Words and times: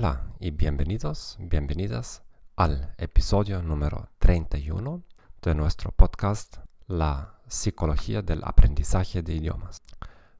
Hola 0.00 0.22
y 0.38 0.52
bienvenidos, 0.52 1.36
bienvenidas 1.40 2.22
al 2.54 2.94
episodio 2.98 3.60
número 3.62 4.10
31 4.20 5.02
de 5.42 5.54
nuestro 5.56 5.90
podcast 5.90 6.58
La 6.86 7.34
psicología 7.48 8.22
del 8.22 8.42
aprendizaje 8.44 9.22
de 9.22 9.34
idiomas. 9.34 9.82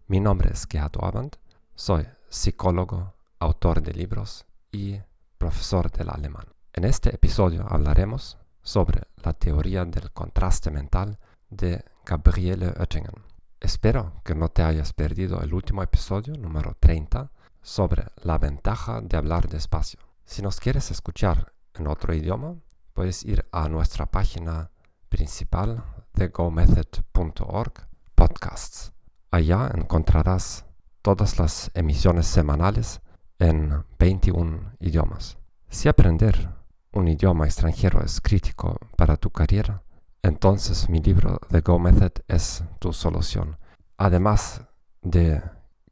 Mi 0.07 0.21
nombre 0.21 0.53
es 0.53 0.65
Gerhard 0.71 0.93
Orband, 0.99 1.39
soy 1.75 2.07
psicólogo, 2.29 3.15
autor 3.41 3.83
de 3.83 3.95
libros 3.95 4.47
y 4.71 5.01
profesor 5.39 5.91
del 5.91 6.11
alemán. 6.11 6.47
En 6.73 6.85
este 6.85 7.13
episodio 7.13 7.67
hablaremos 7.69 8.39
sobre 8.63 9.09
la 9.25 9.33
teoría 9.33 9.85
del 9.85 10.13
contraste 10.13 10.71
mental 10.71 11.19
de 11.51 11.85
Gabriele 12.07 12.75
Oettingen. 12.79 13.25
Espero 13.59 14.23
que 14.23 14.37
no 14.37 14.51
te 14.51 14.63
hayas 14.63 14.93
perdido 14.93 15.43
el 15.43 15.53
último 15.53 15.83
episodio, 15.83 16.35
número 16.35 16.77
30, 16.79 17.33
sobre 17.69 18.07
la 18.23 18.39
ventaja 18.39 19.03
de 19.03 19.19
hablar 19.19 19.47
despacio. 19.49 20.01
Si 20.25 20.41
nos 20.41 20.59
quieres 20.59 20.91
escuchar 20.91 21.53
en 21.75 21.87
otro 21.87 22.15
idioma, 22.15 22.57
puedes 22.95 23.25
ir 23.25 23.47
a 23.53 23.69
nuestra 23.69 24.07
página 24.07 24.71
principal 25.11 25.85
de 26.15 26.29
gomethod.org 26.29 27.73
podcasts. 28.15 28.93
Allá 29.31 29.71
encontrarás 29.75 30.65
todas 31.03 31.39
las 31.39 31.71
emisiones 31.75 32.27
semanales 32.27 33.03
en 33.39 33.85
21 33.99 34.77
idiomas. 34.81 35.37
Si 35.69 35.89
aprender 35.89 36.49
un 36.93 37.07
idioma 37.07 37.45
extranjero 37.45 38.03
es 38.03 38.23
crítico 38.23 38.79
para 38.97 39.19
tu 39.19 39.31
carrera, 39.31 39.83
entonces 40.23 40.89
mi 40.89 41.01
libro 41.01 41.39
The 41.51 41.61
Go 41.61 41.79
Method 41.79 42.23
es 42.29 42.65
tu 42.81 42.95
solución. 42.95 43.59
Además 43.99 44.63
de 45.03 45.43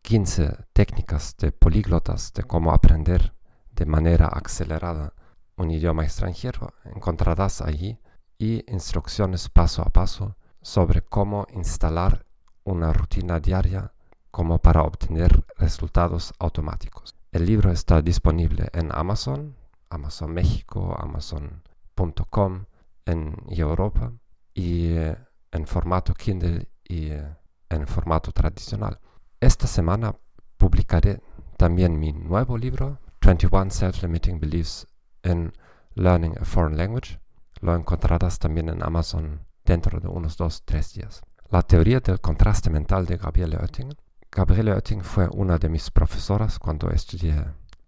15 0.06 0.66
técnicas 0.72 1.36
de 1.36 1.50
políglotas 1.50 2.32
de 2.32 2.44
cómo 2.44 2.70
aprender 2.70 3.34
de 3.72 3.86
manera 3.86 4.28
acelerada 4.28 5.12
un 5.56 5.72
idioma 5.72 6.04
extranjero, 6.04 6.74
encontrarás 6.84 7.60
allí 7.60 7.98
y 8.38 8.62
instrucciones 8.72 9.48
paso 9.48 9.82
a 9.82 9.86
paso 9.86 10.36
sobre 10.62 11.02
cómo 11.02 11.48
instalar 11.52 12.24
una 12.62 12.92
rutina 12.92 13.40
diaria 13.40 13.94
como 14.30 14.60
para 14.60 14.82
obtener 14.82 15.44
resultados 15.56 16.32
automáticos. 16.38 17.16
El 17.32 17.44
libro 17.44 17.72
está 17.72 18.00
disponible 18.00 18.68
en 18.74 18.90
Amazon, 18.94 19.56
Amazon 19.90 20.32
México, 20.32 20.94
Amazon.com 20.96 22.66
en 23.06 23.34
Europa 23.48 24.12
y 24.54 24.86
eh, 24.86 25.16
en 25.50 25.66
formato 25.66 26.14
Kindle 26.14 26.68
y 26.84 27.08
eh, 27.08 27.26
en 27.70 27.88
formato 27.88 28.30
tradicional. 28.30 29.00
Esta 29.46 29.68
semana 29.68 30.12
publicaré 30.56 31.22
también 31.56 32.00
mi 32.00 32.12
nuevo 32.12 32.58
libro, 32.58 32.98
21 33.24 33.70
Self-Limiting 33.70 34.40
Beliefs 34.40 34.88
in 35.22 35.52
Learning 35.94 36.36
a 36.40 36.44
Foreign 36.44 36.76
Language. 36.76 37.20
Lo 37.60 37.76
encontrarás 37.76 38.40
también 38.40 38.68
en 38.70 38.82
Amazon 38.82 39.46
dentro 39.64 40.00
de 40.00 40.08
unos 40.08 40.36
2-3 40.36 40.94
días. 40.94 41.22
La 41.48 41.62
teoría 41.62 42.00
del 42.00 42.20
contraste 42.20 42.70
mental 42.70 43.06
de 43.06 43.18
Gabriele 43.18 43.56
Oettingen. 43.58 43.96
Gabriele 44.32 44.72
Oettingen 44.72 45.04
fue 45.04 45.28
una 45.28 45.58
de 45.58 45.68
mis 45.68 45.92
profesoras 45.92 46.58
cuando 46.58 46.90
estudié 46.90 47.44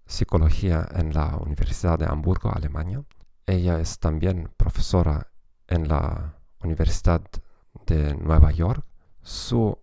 psicología 0.06 0.86
en 0.94 1.12
la 1.12 1.38
Universidad 1.38 1.98
de 1.98 2.06
Hamburgo, 2.06 2.52
Alemania. 2.54 3.02
Ella 3.46 3.80
es 3.80 3.98
también 3.98 4.48
profesora 4.56 5.32
en 5.66 5.88
la 5.88 6.38
Universidad 6.62 7.22
de 7.84 8.14
Nueva 8.14 8.52
York. 8.52 8.86
Su 9.22 9.76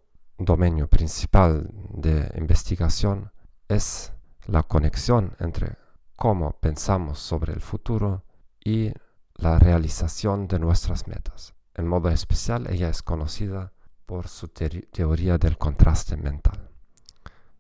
dominio 0.45 0.87
principal 0.87 1.69
de 1.89 2.31
investigación 2.37 3.31
es 3.67 4.13
la 4.45 4.63
conexión 4.63 5.35
entre 5.39 5.75
cómo 6.15 6.53
pensamos 6.59 7.19
sobre 7.19 7.53
el 7.53 7.61
futuro 7.61 8.23
y 8.63 8.93
la 9.35 9.59
realización 9.59 10.47
de 10.47 10.59
nuestras 10.59 11.07
metas. 11.07 11.53
En 11.73 11.87
modo 11.87 12.09
especial, 12.09 12.67
ella 12.69 12.89
es 12.89 13.01
conocida 13.01 13.73
por 14.05 14.27
su 14.27 14.47
teoría 14.47 15.37
del 15.37 15.57
contraste 15.57 16.15
mental. 16.15 16.69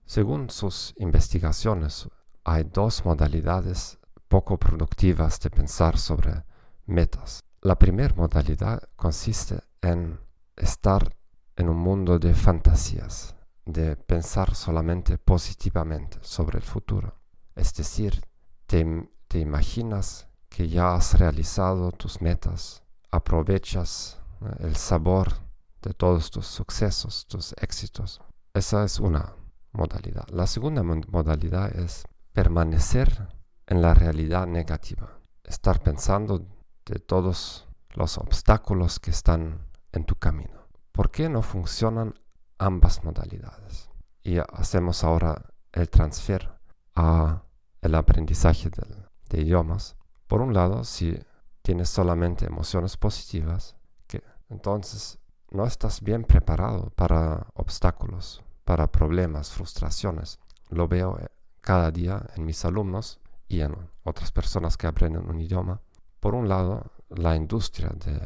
Según 0.05 0.49
sus 0.49 0.93
investigaciones, 0.97 2.07
hay 2.43 2.63
dos 2.63 3.03
modalidades 3.03 3.97
poco 4.27 4.57
productivas 4.57 5.39
de 5.39 5.49
pensar 5.49 5.97
sobre 5.97 6.43
metas. 6.85 7.43
La 7.61 7.77
primera 7.77 8.13
modalidad 8.15 8.83
consiste 8.95 9.59
en 9.81 10.19
estar 10.55 11.15
en 11.55 11.69
un 11.69 11.77
mundo 11.77 12.19
de 12.19 12.33
fantasías, 12.33 13.35
de 13.65 13.95
pensar 13.95 14.55
solamente 14.55 15.17
positivamente 15.17 16.19
sobre 16.21 16.57
el 16.57 16.63
futuro. 16.63 17.15
Es 17.55 17.73
decir, 17.73 18.21
te, 18.65 18.85
imaginas 19.33 20.27
que 20.49 20.69
ya 20.69 20.95
has 20.95 21.19
realizado 21.19 21.91
tus 21.91 22.21
metas, 22.21 22.83
aprovechas 23.11 24.21
el 24.59 24.75
sabor 24.75 25.33
de 25.81 25.93
todos 25.93 26.31
tus 26.31 26.47
sucesos, 26.47 27.25
tus 27.27 27.53
éxitos. 27.61 28.21
Esa 28.53 28.83
es 28.85 28.99
una 28.99 29.35
modalidad. 29.71 30.27
La 30.29 30.47
segunda 30.47 30.83
modalidad 30.83 31.75
es 31.75 32.05
permanecer 32.31 33.27
en 33.67 33.81
la 33.81 33.93
realidad 33.93 34.47
negativa, 34.47 35.19
estar 35.43 35.81
pensando 35.81 36.45
de 36.85 36.99
todos 36.99 37.67
los 37.91 38.17
obstáculos 38.17 38.99
que 38.99 39.11
están 39.11 39.67
en 39.91 40.05
tu 40.05 40.15
camino. 40.15 40.64
¿Por 40.95 41.11
qué 41.11 41.27
no 41.27 41.41
funcionan 41.41 42.15
ambas 42.57 43.03
modalidades? 43.03 43.89
Y 44.23 44.37
hacemos 44.37 45.03
ahora 45.03 45.35
el 45.73 45.89
transfer 45.89 46.49
a 46.95 47.43
el 47.81 47.95
aprendizaje 47.95 48.69
de, 48.69 49.41
idiomas. 49.41 49.97
Por 50.25 50.41
un 50.41 50.53
lado, 50.53 50.85
si 50.85 51.19
tienes 51.61 51.89
solamente 51.89 52.45
emociones 52.45 52.95
positivas, 52.95 53.75
que 54.07 54.23
entonces 54.49 55.19
no 55.51 55.65
estás 55.65 55.99
bien 55.99 56.23
preparado 56.23 56.91
para 56.91 57.47
obstáculos, 57.55 58.41
para 58.63 58.89
problemas, 58.89 59.51
frustraciones. 59.51 60.39
Lo 60.69 60.87
veo 60.87 61.19
eh, 61.19 61.27
cada 61.59 61.91
día 61.91 62.25
en 62.37 62.45
mis 62.45 62.63
alumnos 62.63 63.19
y 63.49 63.59
en 63.59 63.75
otras 64.03 64.31
personas 64.31 64.77
que 64.77 64.87
aprenden 64.87 65.29
un 65.29 65.41
idioma. 65.41 65.81
Por 66.21 66.35
un 66.35 66.47
lado, 66.47 66.89
la 67.09 67.35
industria 67.35 67.89
de 67.89 68.17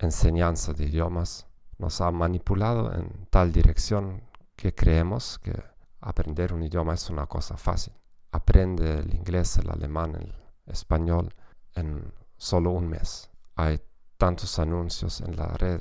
enseñanza 0.00 0.72
de 0.72 0.84
idiomas 0.86 1.47
nos 1.78 2.00
ha 2.00 2.10
manipulado 2.10 2.92
en 2.92 3.26
tal 3.30 3.52
dirección 3.52 4.22
que 4.56 4.74
creemos 4.74 5.38
que 5.38 5.54
aprender 6.00 6.52
un 6.52 6.62
idioma 6.62 6.94
es 6.94 7.08
una 7.10 7.26
cosa 7.26 7.56
fácil. 7.56 7.94
Aprende 8.32 8.98
el 8.98 9.14
inglés, 9.14 9.56
el 9.58 9.70
alemán, 9.70 10.16
el 10.16 10.34
español 10.66 11.34
en 11.74 12.12
solo 12.36 12.70
un 12.70 12.88
mes. 12.88 13.30
Hay 13.54 13.80
tantos 14.16 14.58
anuncios 14.58 15.20
en 15.20 15.36
la 15.36 15.46
red. 15.46 15.80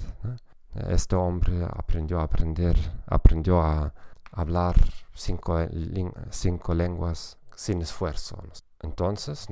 Este 0.89 1.15
hombre 1.15 1.65
aprendió 1.65 2.19
a 2.19 2.23
aprender, 2.23 2.77
aprendió 3.07 3.61
a 3.61 3.93
hablar 4.31 4.75
cinco, 5.13 5.57
cinco 6.29 6.73
lenguas 6.73 7.37
sin 7.55 7.81
esfuerzo. 7.81 8.41
Entonces, 8.81 9.47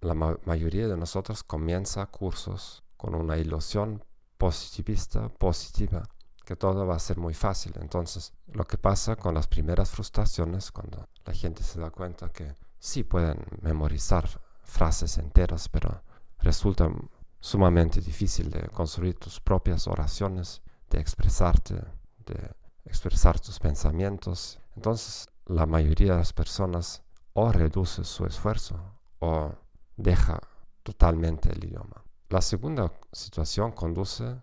la 0.00 0.14
mayoría 0.14 0.86
de 0.86 0.96
nosotros 0.96 1.42
comienza 1.42 2.06
cursos 2.06 2.84
con 2.96 3.14
una 3.14 3.36
ilusión 3.36 4.04
positivista, 4.38 5.28
positiva, 5.28 6.08
que 6.44 6.56
todo 6.56 6.86
va 6.86 6.96
a 6.96 6.98
ser 6.98 7.18
muy 7.18 7.34
fácil. 7.34 7.74
Entonces, 7.80 8.32
lo 8.46 8.64
que 8.64 8.78
pasa 8.78 9.16
con 9.16 9.34
las 9.34 9.46
primeras 9.46 9.90
frustraciones, 9.90 10.72
cuando 10.72 11.08
la 11.26 11.34
gente 11.34 11.62
se 11.62 11.78
da 11.78 11.90
cuenta 11.90 12.30
que 12.30 12.54
sí 12.78 13.04
pueden 13.04 13.44
memorizar 13.60 14.26
frases 14.62 15.18
enteras, 15.18 15.68
pero 15.68 16.02
resulta 16.38 16.90
sumamente 17.40 18.00
difícil 18.00 18.50
de 18.50 18.68
construir 18.68 19.18
tus 19.18 19.40
propias 19.40 19.86
oraciones, 19.86 20.62
de 20.88 21.00
expresarte, 21.00 21.74
de 22.24 22.54
expresar 22.84 23.38
tus 23.40 23.58
pensamientos. 23.58 24.58
Entonces, 24.74 25.28
la 25.46 25.66
mayoría 25.66 26.12
de 26.12 26.18
las 26.18 26.32
personas 26.32 27.02
o 27.34 27.52
reduce 27.52 28.04
su 28.04 28.24
esfuerzo 28.26 28.80
o 29.18 29.52
deja 29.96 30.40
totalmente 30.82 31.52
el 31.52 31.64
idioma. 31.64 32.04
La 32.30 32.42
segunda 32.42 32.92
situación 33.10 33.72
conduce 33.72 34.42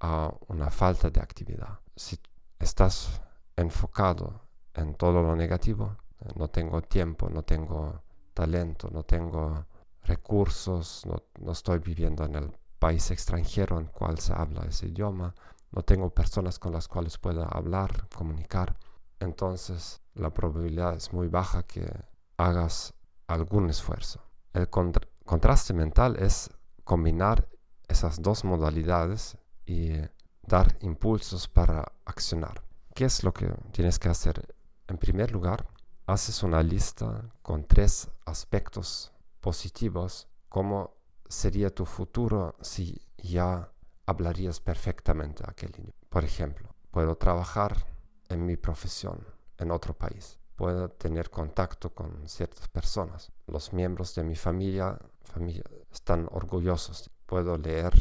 a 0.00 0.34
una 0.48 0.70
falta 0.70 1.08
de 1.08 1.20
actividad. 1.20 1.80
Si 1.96 2.18
estás 2.58 3.22
enfocado 3.56 4.42
en 4.74 4.94
todo 4.94 5.22
lo 5.22 5.34
negativo, 5.34 5.96
no 6.36 6.48
tengo 6.48 6.82
tiempo, 6.82 7.30
no 7.30 7.42
tengo 7.42 8.02
talento, 8.34 8.90
no 8.92 9.04
tengo 9.04 9.66
recursos, 10.02 11.04
no, 11.06 11.22
no 11.40 11.52
estoy 11.52 11.78
viviendo 11.78 12.24
en 12.24 12.34
el 12.34 12.52
país 12.78 13.10
extranjero 13.10 13.78
en 13.78 13.86
cual 13.86 14.18
se 14.18 14.32
habla 14.32 14.66
ese 14.66 14.88
idioma, 14.88 15.34
no 15.72 15.82
tengo 15.82 16.10
personas 16.10 16.58
con 16.58 16.72
las 16.72 16.88
cuales 16.88 17.16
pueda 17.18 17.44
hablar, 17.46 18.08
comunicar, 18.14 18.76
entonces 19.18 20.00
la 20.14 20.30
probabilidad 20.30 20.94
es 20.94 21.12
muy 21.12 21.28
baja 21.28 21.62
que 21.62 21.90
hagas 22.36 22.94
algún 23.26 23.70
esfuerzo. 23.70 24.20
El 24.52 24.68
contraste 24.68 25.74
mental 25.74 26.16
es 26.16 26.50
combinar 26.88 27.46
esas 27.86 28.22
dos 28.22 28.44
modalidades 28.44 29.36
y 29.66 29.92
dar 30.40 30.78
impulsos 30.80 31.46
para 31.46 31.92
accionar. 32.06 32.64
¿Qué 32.94 33.04
es 33.04 33.22
lo 33.24 33.34
que 33.34 33.46
tienes 33.72 33.98
que 33.98 34.08
hacer? 34.08 34.54
En 34.86 34.96
primer 34.96 35.30
lugar, 35.30 35.68
haces 36.06 36.42
una 36.42 36.62
lista 36.62 37.30
con 37.42 37.64
tres 37.64 38.08
aspectos 38.24 39.12
positivos, 39.38 40.28
cómo 40.48 40.94
sería 41.28 41.68
tu 41.68 41.84
futuro 41.84 42.56
si 42.62 42.98
ya 43.18 43.70
hablarías 44.06 44.58
perfectamente 44.58 45.44
aquel 45.46 45.72
idioma. 45.72 45.92
Por 46.08 46.24
ejemplo, 46.24 46.70
puedo 46.90 47.16
trabajar 47.16 47.86
en 48.30 48.46
mi 48.46 48.56
profesión 48.56 49.26
en 49.58 49.72
otro 49.72 49.92
país. 49.92 50.38
Puedo 50.56 50.88
tener 50.88 51.28
contacto 51.28 51.94
con 51.94 52.26
ciertas 52.26 52.66
personas. 52.68 53.30
Los 53.46 53.74
miembros 53.74 54.14
de 54.14 54.24
mi 54.24 54.36
familia, 54.36 54.98
familia 55.28 55.62
están 55.92 56.28
orgullosos. 56.30 57.10
Puedo 57.26 57.56
leer 57.56 57.92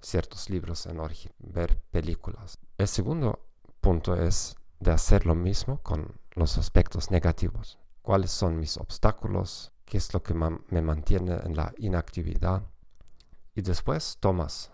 ciertos 0.00 0.48
libros 0.50 0.86
en 0.86 1.00
origen, 1.00 1.32
ver 1.38 1.80
películas. 1.90 2.58
El 2.76 2.88
segundo 2.88 3.44
punto 3.80 4.14
es 4.14 4.56
de 4.80 4.92
hacer 4.92 5.26
lo 5.26 5.34
mismo 5.34 5.78
con 5.82 6.20
los 6.34 6.56
aspectos 6.58 7.10
negativos. 7.10 7.78
¿Cuáles 8.02 8.30
son 8.30 8.58
mis 8.58 8.76
obstáculos? 8.76 9.72
¿Qué 9.84 9.98
es 9.98 10.12
lo 10.14 10.22
que 10.22 10.34
me 10.34 10.82
mantiene 10.82 11.34
en 11.44 11.56
la 11.56 11.72
inactividad? 11.78 12.62
Y 13.54 13.62
después 13.62 14.18
tomas 14.20 14.70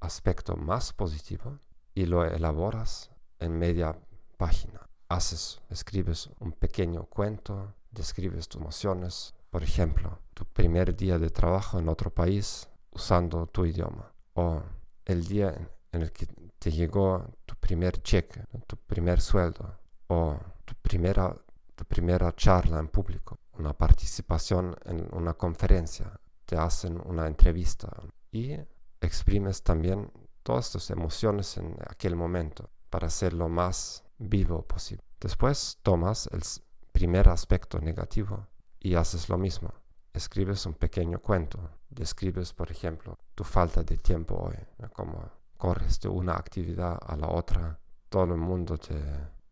aspecto 0.00 0.56
más 0.56 0.92
positivo 0.92 1.58
y 1.94 2.06
lo 2.06 2.24
elaboras 2.24 3.10
en 3.38 3.58
media 3.58 3.98
página. 4.36 4.80
Haces, 5.08 5.60
escribes 5.70 6.30
un 6.40 6.52
pequeño 6.52 7.04
cuento, 7.04 7.74
describes 7.90 8.48
tus 8.48 8.60
emociones, 8.60 9.34
por 9.50 9.62
ejemplo, 9.62 10.18
tu 10.34 10.44
primer 10.44 10.94
día 10.96 11.18
de 11.18 11.30
trabajo 11.30 11.78
en 11.78 11.88
otro 11.88 12.10
país 12.10 12.68
usando 12.90 13.46
tu 13.46 13.64
idioma 13.64 14.12
o 14.34 14.62
el 15.04 15.26
día 15.26 15.54
en 15.92 16.02
el 16.02 16.12
que 16.12 16.26
te 16.58 16.70
llegó 16.70 17.24
tu 17.44 17.54
primer 17.56 18.02
cheque, 18.02 18.44
tu 18.66 18.76
primer 18.76 19.20
sueldo 19.20 19.78
o 20.08 20.36
tu 20.64 20.74
primera, 20.82 21.34
tu 21.74 21.84
primera 21.84 22.34
charla 22.34 22.78
en 22.78 22.88
público, 22.88 23.38
una 23.52 23.72
participación 23.72 24.76
en 24.84 25.08
una 25.12 25.34
conferencia, 25.34 26.20
te 26.44 26.56
hacen 26.56 27.00
una 27.04 27.26
entrevista 27.26 27.90
y 28.30 28.56
exprimes 29.00 29.62
también 29.62 30.10
todas 30.42 30.70
tus 30.70 30.90
emociones 30.90 31.56
en 31.56 31.76
aquel 31.88 32.14
momento 32.14 32.70
para 32.90 33.10
ser 33.10 33.32
lo 33.32 33.48
más 33.48 34.04
vivo 34.18 34.62
posible. 34.62 35.02
Después 35.20 35.78
tomas 35.82 36.28
el 36.32 36.42
primer 36.92 37.28
aspecto 37.28 37.78
negativo 37.80 38.46
y 38.86 38.94
haces 38.94 39.28
lo 39.28 39.38
mismo. 39.38 39.72
Escribes 40.12 40.66
un 40.66 40.74
pequeño 40.74 41.18
cuento. 41.20 41.58
Describes, 41.88 42.52
por 42.52 42.70
ejemplo, 42.70 43.18
tu 43.34 43.44
falta 43.44 43.82
de 43.82 43.96
tiempo 43.96 44.34
hoy, 44.36 44.56
como 44.92 45.30
corres 45.56 46.00
de 46.00 46.08
una 46.08 46.34
actividad 46.34 46.98
a 47.04 47.16
la 47.16 47.28
otra. 47.28 47.78
Todo 48.08 48.34
el 48.34 48.40
mundo 48.40 48.78
te, 48.78 48.96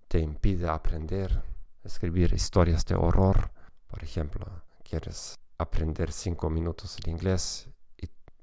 te 0.09 0.21
impide 0.21 0.69
aprender. 0.69 1.43
Escribir 1.83 2.33
historias 2.33 2.85
de 2.85 2.95
horror. 2.95 3.51
Por 3.87 4.03
ejemplo, 4.03 4.47
quieres 4.83 5.35
aprender 5.59 6.13
cinco 6.13 6.49
minutos 6.51 6.97
de 7.05 7.11
inglés 7.11 7.69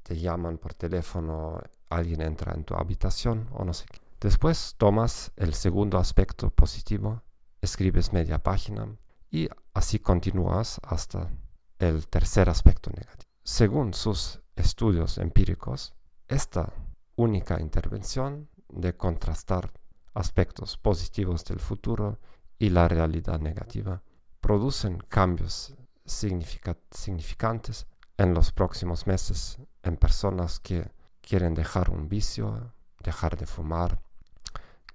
te 0.04 0.20
llaman 0.20 0.58
por 0.58 0.74
teléfono, 0.74 1.62
alguien 1.90 2.22
entra 2.22 2.54
en 2.54 2.66
tu 2.66 2.76
habitación 2.76 3.48
o 3.54 3.64
no 3.64 3.74
sé 3.74 3.86
qué. 3.90 4.00
Después 4.20 4.76
tomas 4.78 5.32
el 5.38 5.54
segundo 5.54 5.98
aspecto 5.98 6.50
positivo, 6.50 7.22
escribes 7.62 8.12
media 8.12 8.44
página 8.44 8.94
y 9.31 9.48
así 9.74 10.00
continúas 10.00 10.80
hasta 10.83 11.30
el 11.80 12.07
tercer 12.07 12.50
aspecto 12.50 12.92
negativo. 12.92 13.31
Según 13.44 13.94
sus 13.94 14.42
estudios 14.56 15.18
empíricos, 15.18 15.95
esta 16.28 16.72
única 17.16 17.60
intervención 17.60 18.50
de 18.69 18.95
contrastar 18.95 19.72
aspectos 20.13 20.78
positivos 20.78 21.45
del 21.45 21.60
futuro 21.60 22.19
y 22.60 22.69
la 22.69 22.88
realidad 22.88 23.39
negativa 23.39 24.04
producen 24.42 25.00
cambios 25.00 25.75
significantes 26.06 27.88
en 28.18 28.33
los 28.33 28.51
próximos 28.51 29.07
meses 29.07 29.57
en 29.83 29.98
personas 29.98 30.60
que 30.60 30.92
quieren 31.22 31.54
dejar 31.54 31.89
un 31.89 32.10
vicio, 32.10 32.74
dejar 33.00 33.38
de 33.38 33.45
fumar, 33.45 34.01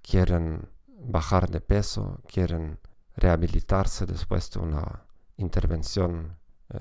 quieren 0.02 0.68
bajar 0.86 1.48
de 1.50 1.60
peso, 1.60 2.20
quieren 2.26 2.78
rehabilitarse 3.16 4.06
después 4.06 4.50
de 4.50 4.60
una 4.60 5.06
intervención 5.36 6.38
eh, 6.70 6.78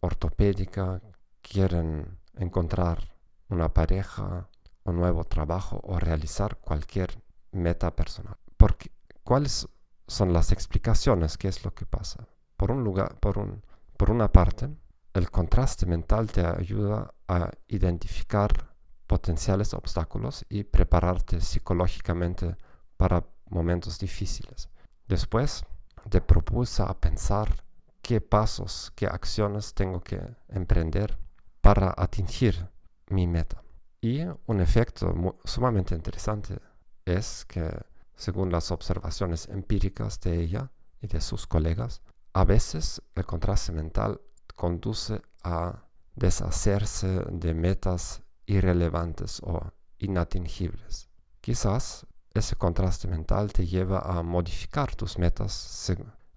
ortopédica, 0.00 1.00
quieren 1.40 2.18
encontrar 2.34 3.14
una 3.48 3.72
pareja, 3.72 4.48
un 4.84 4.96
nuevo 4.96 5.24
trabajo 5.24 5.80
o 5.84 5.98
realizar 5.98 6.58
cualquier 6.58 7.22
meta 7.52 7.94
personal. 7.94 8.36
Porque, 8.56 8.90
¿Cuáles 9.22 9.66
son 10.06 10.32
las 10.32 10.52
explicaciones? 10.52 11.38
¿Qué 11.38 11.48
es 11.48 11.64
lo 11.64 11.74
que 11.74 11.86
pasa? 11.86 12.28
Por, 12.56 12.70
un 12.70 12.84
lugar, 12.84 13.18
por, 13.20 13.38
un, 13.38 13.62
por 13.96 14.10
una 14.10 14.30
parte, 14.30 14.68
el 15.14 15.30
contraste 15.30 15.86
mental 15.86 16.30
te 16.30 16.44
ayuda 16.44 17.14
a 17.28 17.50
identificar 17.68 18.74
potenciales 19.06 19.72
obstáculos 19.72 20.44
y 20.48 20.64
prepararte 20.64 21.40
psicológicamente 21.40 22.56
para 22.96 23.24
momentos 23.46 23.98
difíciles. 23.98 24.68
Después 25.06 25.64
te 26.10 26.20
propulsa 26.20 26.84
a 26.84 26.98
pensar 26.98 27.64
qué 28.02 28.20
pasos, 28.20 28.92
qué 28.94 29.06
acciones 29.06 29.74
tengo 29.74 30.00
que 30.00 30.20
emprender 30.48 31.18
para 31.60 31.94
atingir 31.96 32.68
mi 33.08 33.26
meta. 33.26 33.62
Y 34.00 34.20
un 34.46 34.60
efecto 34.60 35.14
sumamente 35.44 35.94
interesante 35.94 36.58
es 37.06 37.46
que, 37.46 37.70
según 38.14 38.52
las 38.52 38.70
observaciones 38.70 39.48
empíricas 39.48 40.20
de 40.20 40.40
ella 40.40 40.70
y 41.00 41.06
de 41.06 41.20
sus 41.20 41.46
colegas, 41.46 42.02
a 42.34 42.44
veces 42.44 43.00
el 43.14 43.24
contraste 43.24 43.72
mental 43.72 44.20
conduce 44.54 45.22
a 45.42 45.84
deshacerse 46.14 47.24
de 47.30 47.54
metas 47.54 48.22
irrelevantes 48.46 49.40
o 49.42 49.72
inatingibles. 49.98 51.08
Quizás 51.40 52.06
ese 52.34 52.56
contraste 52.56 53.08
mental 53.08 53.52
te 53.52 53.66
lleva 53.66 54.00
a 54.00 54.22
modificar 54.22 54.94
tus 54.94 55.18
metas 55.18 55.90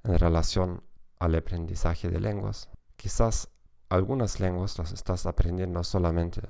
en 0.03 0.19
relación 0.19 0.83
al 1.19 1.35
aprendizaje 1.35 2.09
de 2.09 2.19
lenguas. 2.19 2.69
Quizás 2.95 3.49
algunas 3.89 4.39
lenguas 4.39 4.77
las 4.77 4.91
estás 4.91 5.25
aprendiendo 5.25 5.83
solamente 5.83 6.41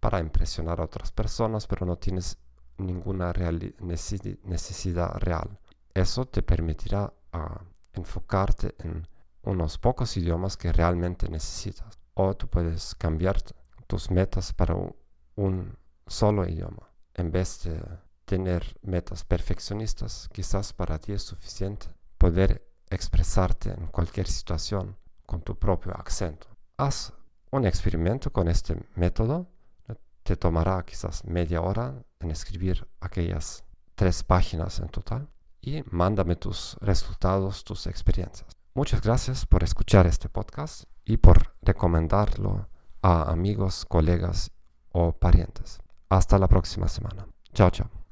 para 0.00 0.18
impresionar 0.20 0.80
a 0.80 0.84
otras 0.84 1.12
personas, 1.12 1.66
pero 1.66 1.86
no 1.86 1.96
tienes 1.96 2.38
ninguna 2.78 3.32
necesidad 3.32 5.14
real. 5.18 5.58
Eso 5.94 6.26
te 6.26 6.42
permitirá 6.42 7.12
ah, 7.32 7.60
enfocarte 7.92 8.74
en 8.80 9.06
unos 9.42 9.78
pocos 9.78 10.16
idiomas 10.16 10.56
que 10.56 10.72
realmente 10.72 11.28
necesitas. 11.28 11.98
O 12.14 12.34
tú 12.34 12.48
puedes 12.48 12.94
cambiar 12.94 13.40
tus 13.86 14.10
metas 14.10 14.52
para 14.52 14.76
un, 15.36 15.78
solo 16.06 16.46
idioma. 16.48 16.90
En 17.14 17.30
vez 17.30 17.62
de 17.64 17.80
tener 18.26 18.78
metas 18.82 19.24
perfeccionistas, 19.24 20.28
quizás 20.32 20.72
para 20.72 20.98
ti 20.98 21.12
es 21.12 21.22
suficiente 21.22 21.86
poder 22.18 22.68
expresarte 22.90 23.70
en 23.70 23.86
cualquier 23.86 24.26
situación 24.26 24.96
con 25.24 25.40
tu 25.42 25.58
propio 25.58 25.94
acento. 25.96 26.48
Haz 26.76 27.12
un 27.50 27.64
experimento 27.64 28.30
con 28.32 28.48
este 28.48 28.76
método. 28.94 29.48
Te 30.22 30.36
tomará 30.36 30.84
quizás 30.84 31.24
media 31.24 31.62
hora 31.62 31.94
en 32.20 32.30
escribir 32.30 32.86
aquellas 33.00 33.64
tres 33.94 34.22
páginas 34.24 34.80
en 34.80 34.88
total 34.88 35.28
y 35.60 35.82
mándame 35.90 36.36
tus 36.36 36.76
resultados, 36.80 37.64
tus 37.64 37.86
experiencias. 37.86 38.48
Muchas 38.74 39.00
gracias 39.00 39.46
por 39.46 39.62
escuchar 39.62 40.06
este 40.06 40.28
podcast 40.28 40.84
y 41.04 41.16
por 41.16 41.54
recomendarlo 41.62 42.68
a 43.02 43.30
amigos, 43.30 43.84
colegas 43.86 44.50
o 44.90 45.12
parientes. 45.12 45.78
Hasta 46.08 46.38
la 46.38 46.48
próxima 46.48 46.88
semana. 46.88 47.26
Chao, 47.54 47.70
chao. 47.70 48.05